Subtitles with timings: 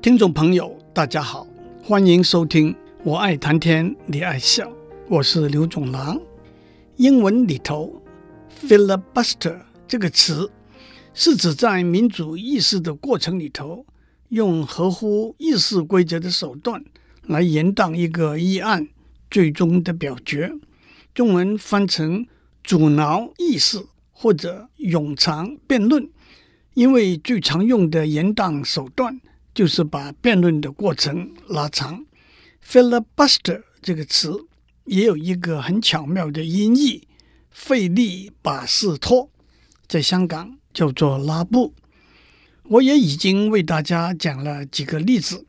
[0.00, 1.44] 听众朋友，大家好，
[1.82, 4.64] 欢迎收听《我爱谈天，你爱笑》，
[5.08, 6.18] 我是刘总郎。
[6.96, 8.00] 英文里头
[8.62, 9.58] “filibuster”
[9.88, 10.48] 这个词
[11.12, 13.84] 是指在民主议事的过程里头，
[14.28, 16.84] 用合乎议事规则的手段
[17.22, 18.86] 来延宕一个议案
[19.28, 20.52] 最终的表决。
[21.12, 22.24] 中文翻成
[22.62, 26.08] “阻挠议事”或者“冗长辩论”，
[26.74, 29.20] 因为最常用的延宕手段。
[29.58, 32.04] 就是把辩论的过程拉长。
[32.64, 34.46] filibuster 这个词
[34.84, 37.08] 也有一个很巧妙的音译，
[37.50, 39.28] 费利巴斯托，
[39.88, 41.74] 在香港叫做拉布。
[42.66, 45.44] 我也已经为大家讲了几个例子，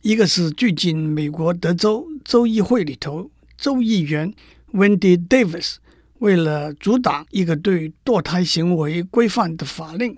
[0.00, 4.32] 一个是最近美国德州州议会里头，州议员
[4.72, 5.74] Wendy Davis
[6.20, 10.16] 为了阻挡一个对堕胎行为规范的法令，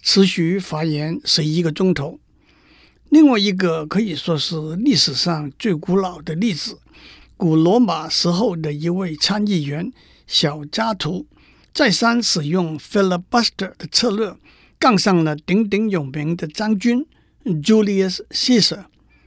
[0.00, 2.18] 持续发言十一个钟头。
[3.10, 6.78] 另外一个可以说是历史上最古老的例子，
[7.38, 9.90] 古罗马时候的一位参议员
[10.26, 11.26] 小加图，
[11.72, 14.36] 再三使用 filibuster 的策略，
[14.78, 17.06] 杠上了鼎鼎有名的将军
[17.44, 18.84] Julius Caesar。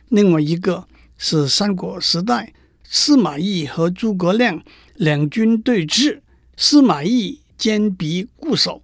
[0.10, 0.88] 另外一个
[1.18, 6.20] 是三国时代司马懿和诸葛亮两军对峙，
[6.56, 8.84] 司马懿坚壁固守。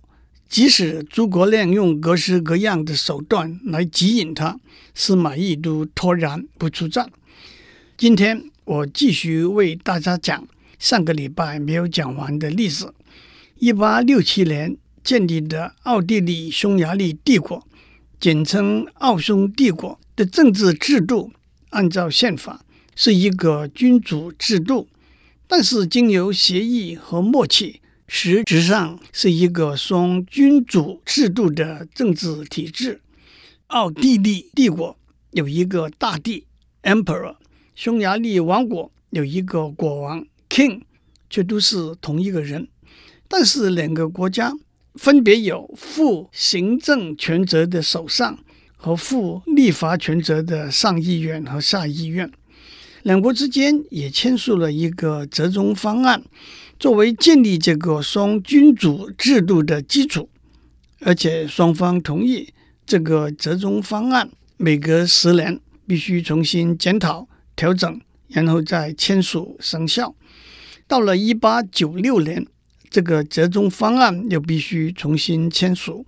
[0.49, 4.57] 即使诸葛亮用各式各样的手段来挤引他，
[4.95, 7.11] 司马懿都拖然不出战。
[7.97, 10.47] 今天我继续为大家讲
[10.79, 12.85] 上个礼拜没有讲完的历史：
[13.59, 17.67] 一八六七年建立的奥地利匈牙利帝国，
[18.19, 21.31] 简称奥匈帝国的政治制度，
[21.71, 22.63] 按照宪法
[22.95, 24.87] 是一个君主制度，
[25.45, 27.81] 但是经由协议和默契。
[28.07, 33.01] 实质上是一个双君主制度的政治体制。
[33.67, 34.97] 奥地利帝国
[35.31, 36.45] 有一个大帝
[36.83, 37.35] （Emperor），
[37.75, 40.83] 匈牙利王国有一个国王 （King），
[41.29, 42.69] 却都是同一个人。
[43.27, 44.53] 但是两个国家
[44.95, 48.39] 分别有负行政权责的首相
[48.77, 52.31] 和负立法权责的上议院和下议院。
[53.03, 56.23] 两国之间也签署了一个折中方案。
[56.79, 60.29] 作为建立这个双君主制度的基础，
[61.01, 62.53] 而且双方同意
[62.85, 70.15] 这个折中方案，每隔十年必须重新检讨调整，然后再签署生效。
[70.87, 72.45] 到了一八九六年，
[72.91, 76.05] 这个折中方案又必须重新签署，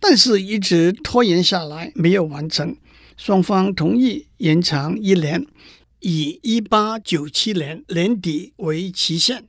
[0.00, 2.76] 但是一直拖延下来，没有完成。
[3.16, 5.46] 双方同意延长一年，
[6.00, 9.44] 以一八九七年年底为期限。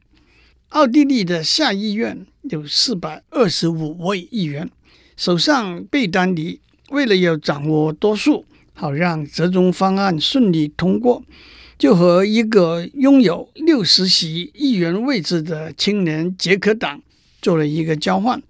[0.72, 4.70] 奥地利的下议院有四百二十五位议员，
[5.18, 6.62] 首相贝丹尼
[6.92, 11.22] 为了要掌握多数，好让折中方案顺利通过，
[11.78, 17.02] 就和一个拥有六十席议员位置的青年捷克党
[17.42, 18.42] 做了一个交换。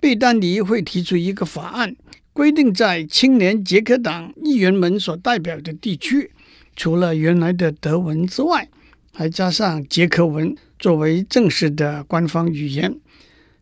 [0.00, 1.94] 贝丹尼会提出一个法案，
[2.32, 6.32] 规定在青年捷克党议员们所代表的地区，
[6.74, 8.68] 除了原来的德文之外，
[9.12, 10.56] 还加上捷克文。
[10.80, 12.98] 作为正式的官方语言，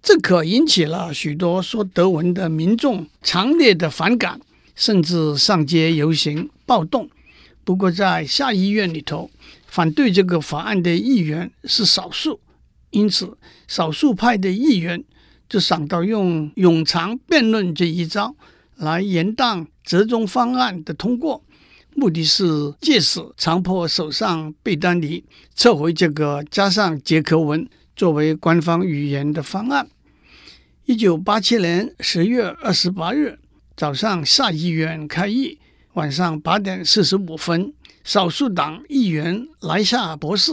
[0.00, 4.40] 这可引起了许多说德文的民众强烈的反感，
[4.76, 7.10] 甚至上街游行暴动。
[7.64, 9.28] 不过，在下议院里头，
[9.66, 12.38] 反对这个法案的议员是少数，
[12.90, 13.36] 因此
[13.66, 15.02] 少数派的议员
[15.48, 18.36] 就想到用冗长辩论这一招
[18.76, 21.42] 来延宕折中方案的通过。
[21.98, 22.44] 目的是
[22.80, 25.24] 借此强迫首相贝丹尼
[25.56, 29.90] 撤回这个加上捷克文作为官方语言的方案。
[30.84, 33.40] 一九八七年十月二十八日
[33.76, 35.58] 早上，下议院开议，
[35.94, 40.52] 晚上八点四十五分，少数党议员莱夏博士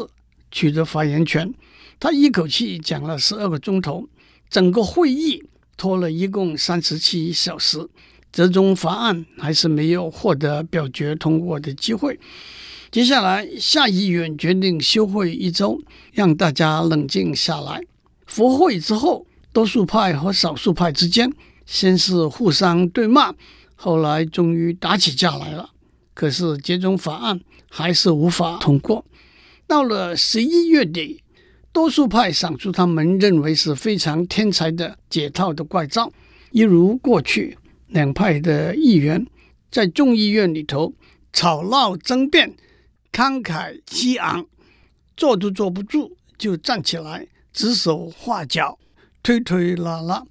[0.49, 1.53] 取得发言权，
[1.99, 4.09] 他一口气讲了十二个钟头，
[4.49, 5.43] 整个会议
[5.77, 7.87] 拖了一共三十七小时。
[8.35, 12.19] 折中法案还是没有获得表决通过的机会。
[12.91, 15.79] 接下来，下议院决定休会一周，
[16.11, 17.81] 让大家冷静下来。
[18.25, 21.31] 复会之后，多数派和少数派之间
[21.65, 23.33] 先是互相对骂，
[23.73, 25.69] 后来终于打起架来了。
[26.13, 27.39] 可是，折中法案
[27.69, 29.05] 还是无法通过。
[29.65, 31.23] 到了十一月底，
[31.71, 36.11] 多数派想出他们认为是非常天才的解套的怪招，
[36.51, 37.57] 一如过去。
[37.87, 39.25] 两派的议员
[39.71, 40.93] 在众议院里头
[41.31, 42.55] 吵闹争辩，
[43.11, 44.45] 慷慨激昂，
[45.15, 48.79] 坐都坐不住就站起来指手画脚，
[49.21, 50.25] 推推拉拉。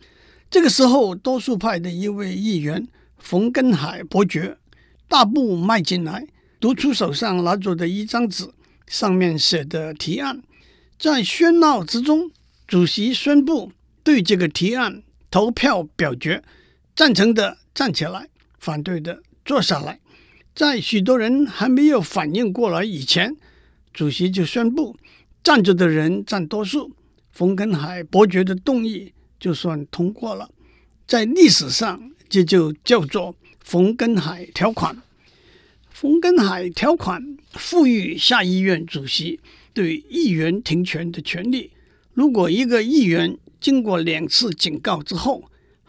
[0.51, 2.87] 这个时候，多数派的一位议员
[3.19, 4.57] 冯根海伯爵
[5.09, 6.27] 大步迈进来，
[6.61, 8.49] 读出手上拿着的一张纸，
[8.87, 10.43] 上面写的提案。
[10.99, 12.31] 在喧闹之中，
[12.67, 13.73] 主席宣布
[14.03, 16.43] 对这个提案投票表决，
[16.97, 19.99] 赞成的站起来，反对的坐下来。
[20.55, 23.37] 在许多人还没有反应过来以前，
[23.93, 24.97] 主席就宣布
[25.43, 26.93] 站着的人占多数，
[27.33, 30.49] 冯根海伯爵的动议就算通过了。
[31.07, 34.97] 在历史上，这就叫做冯根海条款。
[35.91, 39.41] 冯根海条款赋予下议院主席
[39.73, 41.73] 对议员停权的权利。
[42.13, 45.43] 如果一个议员经过两次警告之后，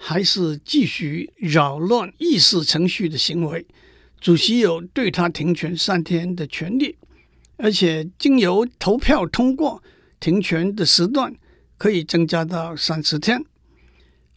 [0.07, 3.66] 还是继续扰乱议事程序的行为，
[4.22, 6.96] 主席有对他停权三天的权利，
[7.57, 9.81] 而且经由投票通过，
[10.19, 11.34] 停权的时段
[11.80, 13.44] 可以增加到三十天。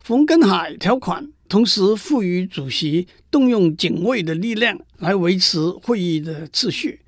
[0.00, 7.00] 冯根海条款同时赋予主席动用警卫的力量来维持会议的秩序。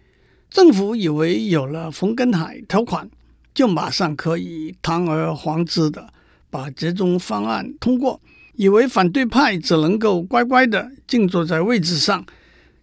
[0.50, 3.10] 政府以为有了冯根海条款，
[3.54, 6.12] 就马上可以堂而皇之的
[6.50, 8.20] 把折中方案通过，
[8.60, 12.26] 以为反对派只能够乖乖的静坐在位置上，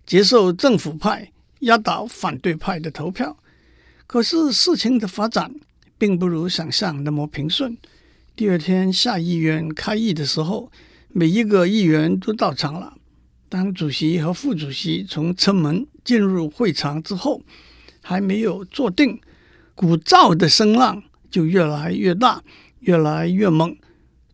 [0.07, 3.37] 接受政府派压倒反对派的投票。
[4.07, 5.53] 可是事情的发展
[5.95, 7.77] 并不如想象那么平顺。
[8.35, 10.71] 第二天下议院开议的时候，
[11.09, 12.95] 每一个议员都到场了。
[13.47, 17.43] 当主席和副主席从侧门进入会场之后，
[18.01, 19.21] 还没有坐定，
[19.75, 22.41] 鼓噪的声浪就越来越大，
[22.79, 23.77] 越来越猛。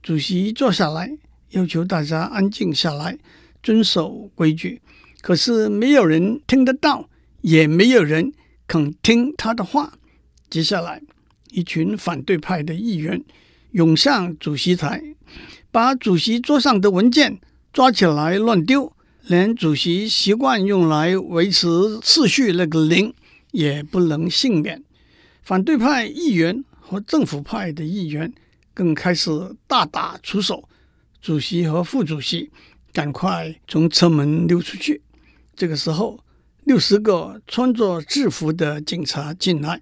[0.02, 1.18] 主席坐下来，
[1.54, 3.18] 要求大家安静下来，
[3.64, 4.80] 遵守规矩。
[5.22, 7.10] 可是没有人听得到，
[7.42, 8.32] 也没有人
[8.68, 9.94] 肯听他的话。
[10.50, 11.02] 接下来，
[11.52, 13.24] 一群反对派的议员。
[13.72, 15.02] 涌向主席台，
[15.72, 17.40] 把主席桌上的文件
[17.72, 21.68] 抓起来乱丢，连主席习惯用来维持
[22.00, 23.12] 秩序那个铃
[23.50, 24.84] 也不能幸免。
[25.42, 28.32] 反对派议员和政府派的议员
[28.76, 29.32] 更开始
[29.66, 30.70] 大打出手，
[31.24, 32.52] 主席和副主席
[32.92, 35.02] 赶快从侧门溜出去。
[35.56, 36.20] 这个时候，
[36.66, 39.82] 六十个穿着制服的警察进来，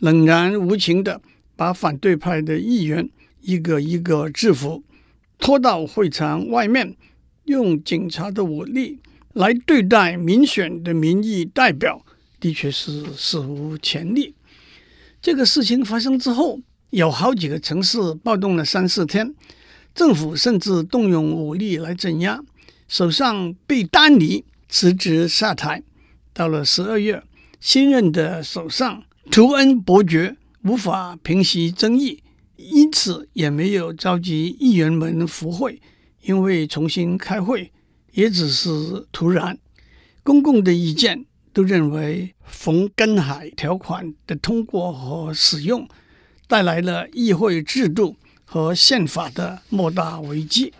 [0.00, 1.22] 冷然无情地
[1.56, 3.08] 把反对派的议员。
[3.40, 4.84] 一个一个制服，
[5.36, 6.94] 拖到会场外面，
[7.46, 9.00] 用警察的武力
[9.32, 12.04] 来对待民选的民意代表，
[12.38, 14.36] 的确是史无前例。
[15.20, 16.60] 这个事情发生之后，
[16.90, 19.34] 有好几个城市暴动了三四天，
[19.94, 22.42] 政府甚至动用武力来镇压，
[22.88, 25.82] 首相贝丹尼辞职下台。
[26.32, 27.22] 到了十二月，
[27.60, 32.22] 新任的首相图恩伯爵无法平息争议。
[32.56, 35.82] 因此也没有召集议员们复会，
[36.22, 37.72] 因为重新开会
[38.12, 38.70] 也只是
[39.10, 39.58] 突然。
[40.22, 45.88] 公共的意见都认为冯根海条款的通过和使用
[46.46, 48.14] 带来了议会制度
[48.52, 50.74] 和宪法的莫大危机。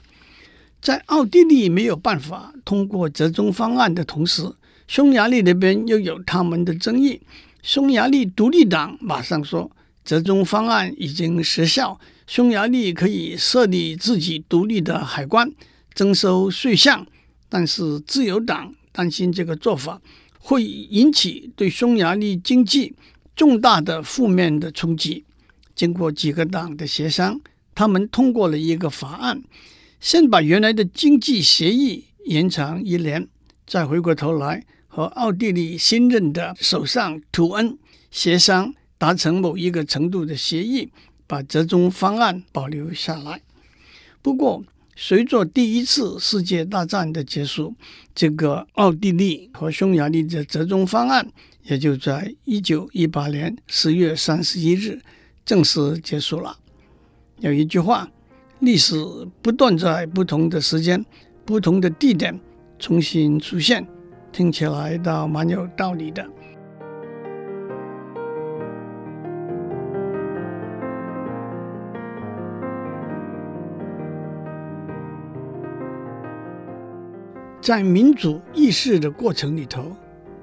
[0.82, 4.42] 在奥地利没有办法通过折中方案的同时，
[4.86, 7.22] 匈牙利那边又有他们的争议。
[7.62, 9.70] 匈牙利独立党马上说。
[10.04, 15.48] 折中方案已经失效，匈牙利可以设立自己独立的海关，
[15.94, 17.06] 征收税项。
[17.48, 20.02] 但是自由党担心这个做法
[20.40, 22.96] 会引起对匈牙利经济
[23.36, 25.24] 重大的负面的冲击。
[25.76, 27.40] 经过几个党的协商，
[27.74, 29.42] 他们通过了一个法案，
[30.00, 33.28] 先把原来的经济协议延长一年，
[33.66, 37.78] 再回过头来和奥地利新任的首相图恩
[38.10, 38.74] 协商。
[38.98, 40.88] 达成某一个程度的协议，
[41.26, 43.42] 把折中方案保留下来。
[44.22, 44.62] 不过，
[44.94, 47.74] 随着第一次世界大战的结束，
[48.14, 51.28] 这个奥地利和匈牙利的折中方案
[51.64, 55.02] 也就在一九一八年十月三十一日
[55.44, 56.56] 正式结束了。
[57.42, 58.08] 有一句话：
[58.60, 58.94] 历史
[59.42, 61.04] 不断在不同的时间、
[61.44, 62.38] 不同的地点
[62.78, 63.84] 重新出现，
[64.30, 66.24] 听起来倒蛮有道理的。
[77.60, 79.96] 在民主议事的过程里头，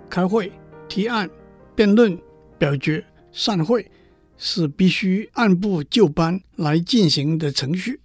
[0.09, 0.51] 开会、
[0.89, 1.29] 提案、
[1.75, 2.19] 辩论、
[2.57, 3.01] 表决、
[3.31, 3.89] 散会
[4.39, 7.99] 是必须按部就班来进行的程序。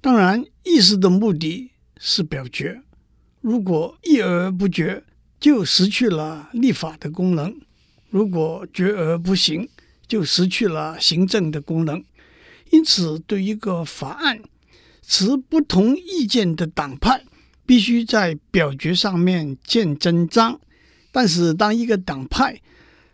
[0.00, 2.80] 当然，议事的目的是表决。
[3.40, 5.02] 如果议而不决，
[5.38, 7.52] 就失去了立法的功能；
[8.08, 9.68] 如果决而不行，
[10.06, 12.02] 就失去了行政的功能。
[12.70, 14.40] 因此，对一个法案，
[15.02, 17.24] 持不同意见的党派，
[17.66, 20.60] 必须在表决上面见真章。
[21.12, 22.60] 但是，当一个党派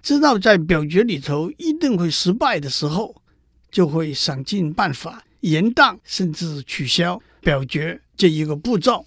[0.02, 3.22] 知道在表决里头一定会失败的时候，
[3.70, 9.04] 就会想尽办法延宕甚至取消表决这一个步骤。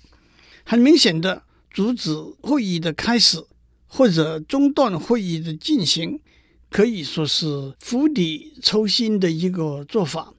[0.63, 3.43] 很明显的，阻止会议的开始
[3.87, 6.19] 或者中断会议的进行，
[6.69, 10.33] 可以说是釜底抽薪的一个做法。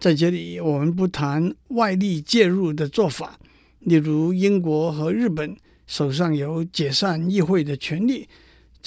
[0.00, 3.38] 在这里，我们不谈外力介入的做法，
[3.80, 8.28] 例如英国和日本手上有解散议会的权利。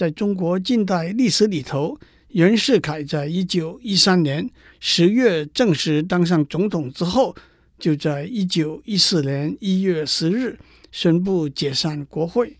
[0.02, 1.96] 在中国近代历史里头，
[2.30, 7.36] 袁世凯在一九一三年十月正式当上总统之后，
[7.78, 10.58] 就在一九一四年一月十日
[10.92, 12.58] 宣布解散国会。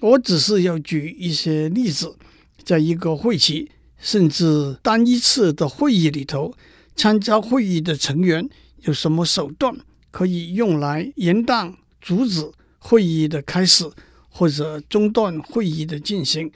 [0.00, 2.16] 我只是要举一些例子，
[2.64, 6.52] 在一个会期甚至单一次的会议里头。
[6.96, 8.48] 参加会议的成员
[8.80, 9.72] 有什么手段
[10.10, 13.88] 可以用来延宕、阻止会议的开始，
[14.36, 16.52] 或者中断会议的进行？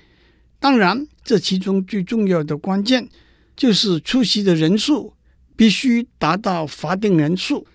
[0.58, 3.08] 当然，这其中最重要的关键
[3.56, 5.14] 就是出席的人数
[5.56, 7.66] 必须达到法定人数。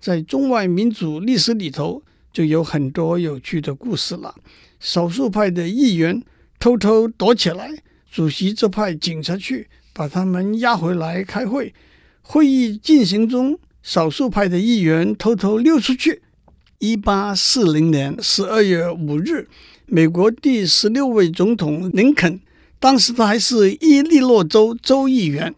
[0.00, 2.02] 在中外民主历史里头，
[2.32, 4.34] 就有很多有趣的故事了。
[4.80, 6.20] 少数派的议员
[6.58, 7.70] 偷偷躲起来，
[8.10, 11.72] 主席这派警察去把他们押回来开会。
[12.22, 16.20] 会议进行中，少数派的议员偷偷溜出去。
[16.82, 19.46] 一八四零年十二月五日，
[19.86, 22.40] 美国第十六位总统林肯，
[22.80, 25.54] 当时他还是伊利诺州州议员，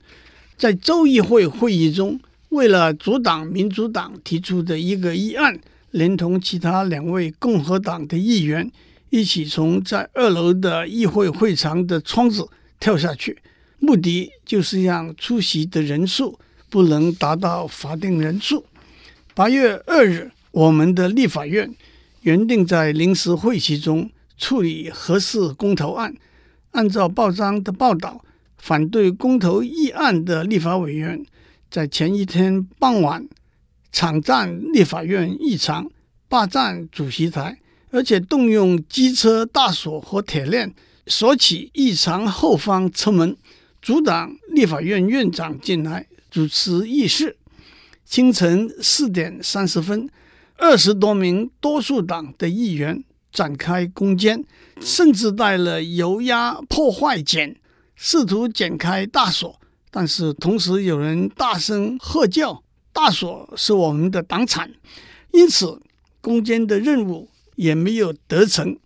[0.58, 5.58] 在州议会会议中，为了阻挡民主党提出的一个议案，
[5.92, 8.70] 连同其他两位共和党的议员
[9.08, 12.46] 一起从在二楼的议会会场的窗子
[12.78, 13.38] 跳下去，
[13.78, 16.38] 目的就是让出席的人数。
[16.68, 18.66] 不能达到法定人数。
[19.32, 21.74] 八月二日，我们的立法院
[22.20, 24.08] 原定在临时会期中
[24.38, 26.14] 处理核四公投案。
[26.70, 28.24] 按照报章的报道，
[28.56, 31.24] 反对公投议案的立法委员
[31.68, 33.28] 在前一天傍晚
[33.90, 35.90] 抢占立法院议场，
[36.28, 37.58] 霸占主席台，
[37.90, 40.72] 而且动用机车大锁和铁链
[41.08, 43.36] 锁起议场后方车门，
[43.82, 46.06] 阻挡立法院院长进来。
[46.30, 47.36] 主持议事，
[48.04, 50.08] 清晨四点三十分，
[50.56, 54.44] 二十多名多数党的议员展开攻坚，
[54.80, 57.56] 甚至带了油压破坏钳，
[57.96, 59.60] 试图剪开大锁。
[59.90, 64.72] 但是同时有人大声喝叫：“大锁是我们的党产！”
[65.32, 65.80] 因此，
[66.20, 68.78] 攻坚的任务也没有得逞。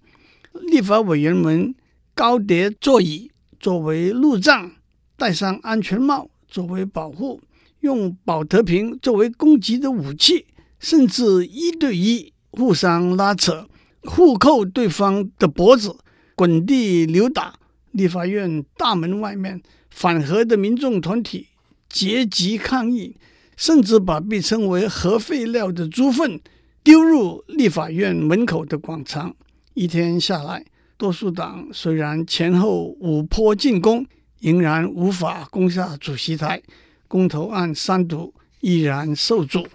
[0.52, 1.74] 立法委员们
[2.14, 4.72] 高叠座椅作为路障，
[5.16, 6.28] 戴上安全帽。
[6.50, 7.42] 作为保护，
[7.80, 10.46] 用保特瓶作为攻击的武器，
[10.78, 13.68] 甚至一对一互相拉扯、
[14.02, 15.96] 互扣对方的脖子、
[16.34, 17.54] 滚地扭打。
[17.92, 21.48] 立法院大门外面，反核的民众团体
[21.88, 23.16] 结集抗议，
[23.56, 26.40] 甚至把被称为“核废料”的猪粪
[26.82, 29.34] 丢入立法院门口的广场。
[29.74, 30.64] 一天下来，
[30.96, 34.06] 多数党虽然前后五波进攻。
[34.40, 36.62] 仍然无法攻下主席台，
[37.08, 39.66] 公投案三读依然受阻。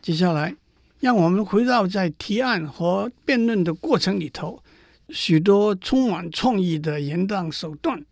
[0.00, 0.54] 接下来，
[1.00, 4.62] 让我们回到在提案和辩论的过程里头，
[5.10, 8.04] 许多充满创意的延宕手段。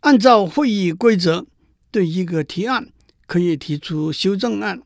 [0.00, 1.46] 按照会议规则，
[1.90, 2.88] 对一个提案
[3.26, 4.80] 可以提出修正案。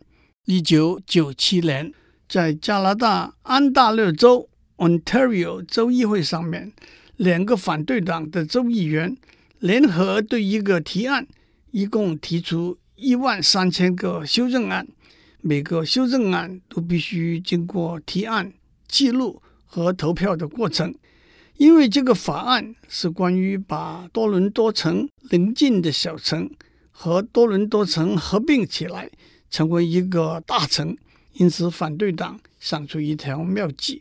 [0.46, 1.92] 一九九七年，
[2.28, 4.48] 在加拿大安大略州
[4.78, 6.72] （Ontario） 州议会上面，
[7.16, 9.16] 两个反对党的州议员。
[9.58, 11.24] 联合对一个提案，
[11.70, 14.88] 一共提出一万三千个修正案，
[15.42, 18.52] 每个修正案都必须经过提案、
[18.86, 20.94] 记录和投票的过程。
[21.56, 26.50] 因为这个法案是关于把多伦多城邻近的小城
[26.90, 29.10] 和多伦多城合并起来，
[29.50, 30.96] 成为一个大城，
[31.34, 34.00] 因此反对党想出一条妙计，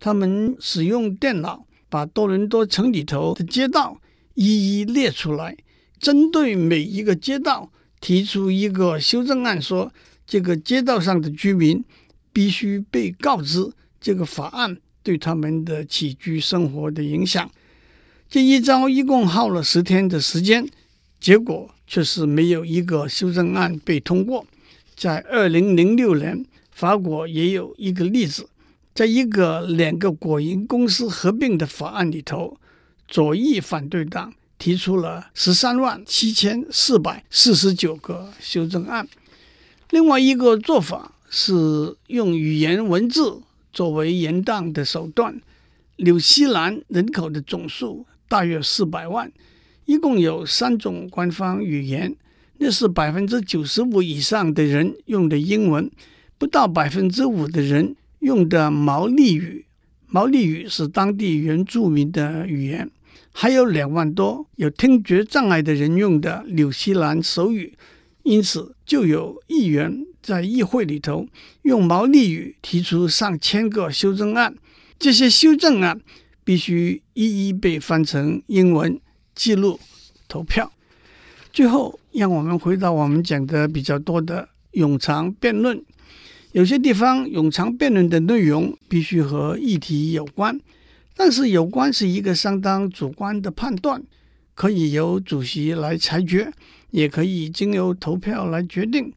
[0.00, 4.00] 他们使用电脑把多伦多城里头的街道。
[4.38, 5.56] 一一列出来，
[5.98, 9.90] 针对每一个街道提出一个修正案，说
[10.26, 11.84] 这个街道上的居民
[12.32, 17.50] 必须被告知这个法案对他们的起居生活的影响。
[18.28, 20.68] 这一招一共耗了十天的时间，
[21.20, 24.44] 结果却是没有一个修正案被通过。
[24.96, 28.48] 在二零零六年，法国也有一个例子，
[28.94, 32.58] 在一个两个国营公司合并的法案里头。
[33.06, 39.06] 左翼反对党提出了十三万七千四百四十九个修正案。
[39.90, 43.40] 另外一个做法是用语言文字
[43.72, 45.40] 作为延宕的手段。
[45.98, 49.32] 纽西兰人口的总数大约四百万，
[49.84, 52.14] 一共有三种官方语言，
[52.58, 55.90] 那是百分之九十五以上的人用的英文，
[56.36, 59.64] 不到百分之五的人用的毛利语。
[60.08, 62.90] 毛利语是当地原住民的语言，
[63.32, 67.72] 还有两万多有听觉障碍的人用的纽西兰手语。
[68.26, 71.28] 因此，就有议员在议会里头
[71.62, 74.52] 用毛利语提出上千个修正案，
[74.98, 76.00] 这些修正案
[76.42, 79.00] 必须一一被翻成英文
[79.36, 79.78] 记录
[80.26, 80.72] 投票。
[81.52, 85.80] 最后，让我们回到我们讲的比较多的冗长辩论。
[86.50, 90.60] 有些地方冗长辩论的内容必须和议题有关，
[91.14, 94.02] 但是有关是一个相当主观的判断，
[94.56, 96.52] 可以由主席来裁决。
[96.92, 99.12] 也可以经由投票来决定。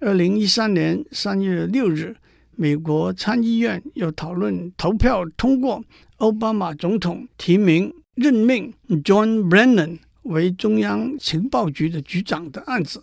[0.00, 2.14] 二零一三年三月六日，
[2.54, 5.82] 美国参议院又讨论投票通过
[6.16, 13.02] 奥巴马总统提名任命 John Brennan 为中央情报局的局长的案子。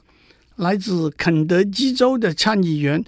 [0.57, 3.03] 来自肯德基州的参议员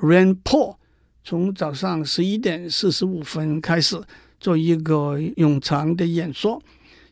[0.00, 0.76] Rand Paul
[1.24, 3.98] 从早上十一点四十五分开始
[4.38, 6.60] 做一个冗长的演说，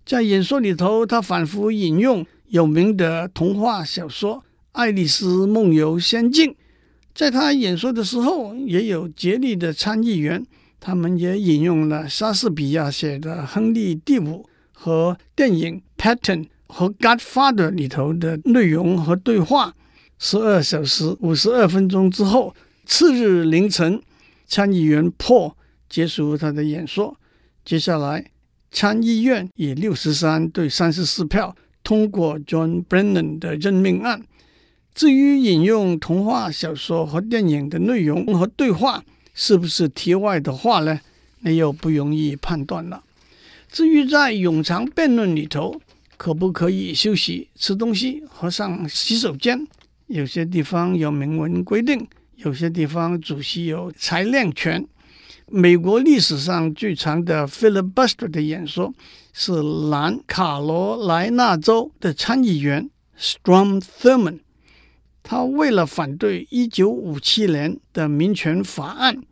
[0.06, 2.24] 在演说里头，他反复引用。
[2.48, 4.36] 有名的童话小说
[4.70, 6.52] 《爱丽丝梦游仙境》，
[7.12, 10.46] 在他演说的时候，也有竭力的参议员，
[10.78, 19.74] 他们也引用了莎士比亚写的《亨利第五》和电影《Patton》和《Godfather》里头的内容和对话。
[20.20, 24.00] 十二小时五十二分钟之后，次日凌晨，
[24.46, 25.54] 参议员 Paul
[25.88, 27.18] 结束他的演说。
[27.64, 28.30] 接下来，
[28.76, 31.56] 参议院以六十三对三十四票。
[31.82, 34.22] 通过 John Brennan 的任命案。
[34.94, 39.02] 至于引用童话小说和电影的内容和对话
[39.32, 41.00] 是不是题外的话呢？
[41.40, 43.02] 那又不容易判断了。
[43.72, 45.80] 至于在冗长辩论里头，
[46.18, 49.66] 可不可以休息、吃东西和上洗手间？
[50.08, 54.86] 有些地方有明文规定，有些地方主席有裁量权。
[55.48, 58.92] 美国历史上最长的 filibuster 的演说
[59.32, 64.40] 是南卡罗来纳州的参议员 Strom Thurmond，
[65.22, 69.22] 他为了反对1957年的民权法案，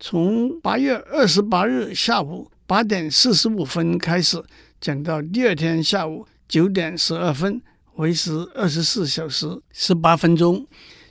[0.00, 4.42] 从8月28日下午8点45分开始
[4.80, 7.62] 讲到第二天下午9点12分，
[7.94, 10.66] 为时24小时18分钟。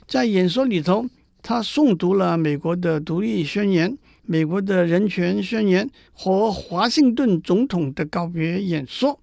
[0.06, 1.06] 在演说里头，
[1.40, 3.96] 他诵读了美国的独立宣言。
[4.26, 9.18] 美国的人权宣言和华盛顿总统的告别演说，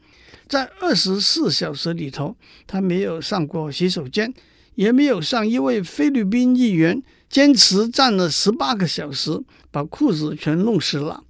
[0.48, 4.34] 在二十四小时里头，他没有上过洗手间，
[4.76, 11.24] 也没有上一位菲律宾议员坚持站了十八个小时，把裤子全弄湿了。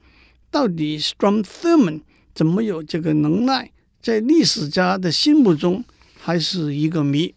[0.50, 2.02] 到底 Strom Thurmond
[2.34, 5.84] 怎么有这个能耐，在历史家的心目中
[6.20, 7.36] 还是一个谜。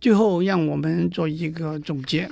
[0.00, 2.30] 最后，让我们做一个总结。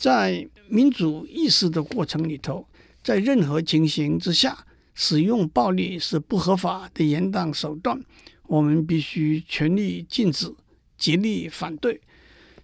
[0.00, 2.66] 在民主意识的过程里头，
[3.02, 8.02] 在任何情形之下，使用暴力是不合法的延宕手段，
[8.46, 10.50] 我们必须全力禁止，
[10.96, 12.00] 极力反对。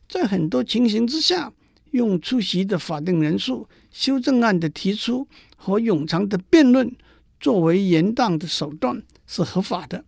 [0.08, 1.52] 在很多情形之下，
[1.90, 6.90] 用出席的法定人数、修正案的提出和冗长的辩论
[7.38, 10.02] 作为延宕的手段是合法的。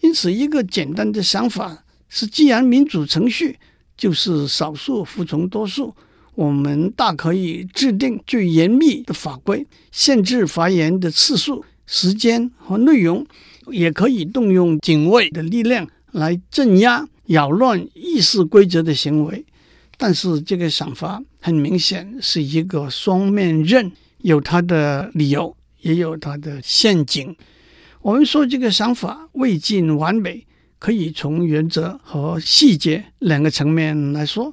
[0.00, 3.58] 因此，一个简单的想法是：既然民主程序
[3.98, 5.94] 就是少数服从多数。
[6.34, 13.24] 我们大可以制定最严密的法规，限制发言的次数、时间和内容，
[13.68, 19.44] 也可以动用警卫的力量来镇压扰乱议事规则的行为。
[19.96, 23.92] 但是，这个想法很明显是一个双面刃，
[24.22, 27.36] 有它的理由，也有它的陷阱。
[28.02, 30.44] 我们说这个想法未尽完美，
[30.80, 34.52] 可以从原则和细节两个层面来说，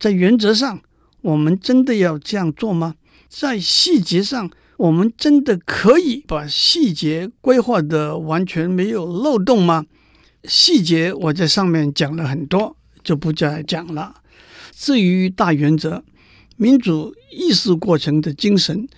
[0.00, 0.80] 在原则上。
[1.22, 2.94] 我们真的要这样做吗？
[3.28, 9.84] 在细节上，我们真的可以把细节规划的完全没有漏洞吗？
[10.44, 14.14] 细节我在上面讲了很多，就不再讲了。
[14.72, 16.02] 至于大原则，
[16.56, 18.88] 民主议事过程的精神，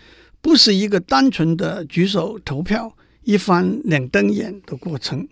[0.40, 5.26] 不是一个单纯的举手投票、一翻两瞪眼的过程，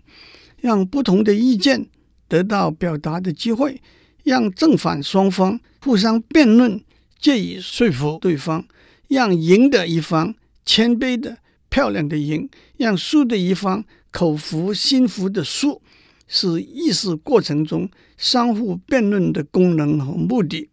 [0.59, 1.87] 让不同的意见
[2.27, 3.81] 得到表达的机会。
[4.23, 6.83] 让正反双方互相辩论，
[7.19, 8.63] 借以说服对方；
[9.07, 11.39] 让赢的一方谦卑的、
[11.69, 15.81] 漂亮的赢；让输的一方口服心服的输，
[16.27, 20.69] 是议事过程中相互辩论的功能和目的。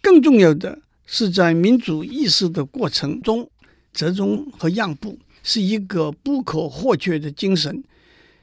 [0.00, 3.50] 更重要的是，在民主议事的过程中，
[3.92, 7.82] 折中和让步是一个不可或缺的精神。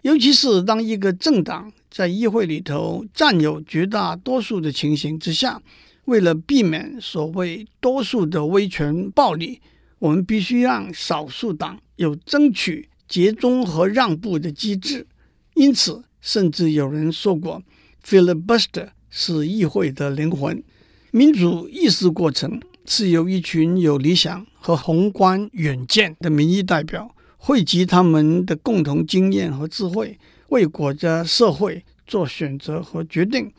[0.05, 5.59] 尤其是当一个政党在议会里头占有绝大多数的情形之下，
[6.03, 9.59] 为了避免所谓多数的威权暴力，
[9.97, 15.07] 我们必须让少数党有争取结中和让步的机制。
[15.55, 17.63] 因此，甚至有人说过
[18.05, 20.63] ，filibuster 是议会的灵魂。
[21.09, 27.14] 民主议事过程是由一群有理想和宏观远见的民意代表
[27.47, 30.17] 汇集他们的共同经验和智慧，
[30.49, 33.51] 为国家社会做选择和决定。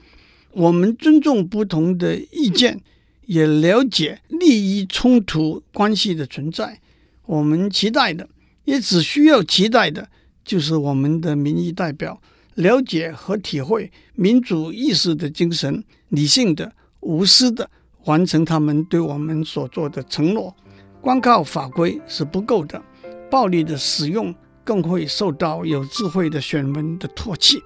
[0.50, 2.80] 我们尊重不同的意见，
[3.26, 6.80] 也了解利益冲突关系的存在。
[7.26, 8.28] 我们期待的，
[8.64, 10.08] 也只需要期待的，
[10.44, 12.20] 就是我们的民意代表
[12.56, 16.72] 了解和体会民主意识的精神，理性的。
[17.02, 17.70] 无私的
[18.06, 20.52] 完成他们对我们所做的承诺，
[21.00, 22.82] 光靠法规是不够的，
[23.30, 24.34] 暴力的使用
[24.64, 27.62] 更会受到有智慧的选民的唾弃。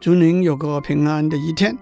[0.00, 1.76] 祝您有个平安的一天。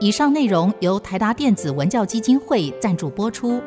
[0.00, 3.60] 以上内容由台达电子文教基金会赞助播出。